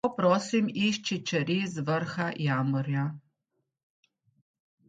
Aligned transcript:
Lepo 0.03 0.15
prosim, 0.19 0.69
išči 0.85 1.17
čeri 1.31 1.57
z 1.75 1.85
vrha 1.89 2.31
jambora! 2.47 3.05